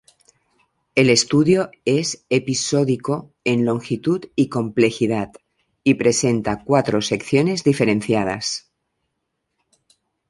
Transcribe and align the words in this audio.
El 0.95 1.11
estudio 1.11 1.69
es 1.85 2.25
episódico 2.31 3.31
en 3.43 3.65
longitud 3.65 4.25
y 4.35 4.49
complejidad 4.49 5.31
y 5.83 5.93
presenta 5.93 6.63
cuatro 6.65 7.03
secciones 7.03 7.63
diferenciadas. 7.63 8.71